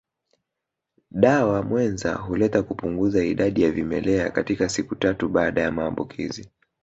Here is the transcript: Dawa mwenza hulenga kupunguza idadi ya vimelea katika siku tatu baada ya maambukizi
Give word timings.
Dawa 1.11 1.63
mwenza 1.63 2.13
hulenga 2.15 2.63
kupunguza 2.63 3.23
idadi 3.25 3.61
ya 3.63 3.71
vimelea 3.71 4.29
katika 4.31 4.69
siku 4.69 4.95
tatu 4.95 5.29
baada 5.29 5.61
ya 5.61 5.71
maambukizi 5.71 6.49